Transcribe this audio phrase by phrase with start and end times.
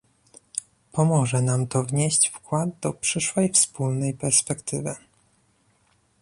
[0.91, 4.95] Pomoże nam to wnieść wkład do przyszłej wspólnej perspektywy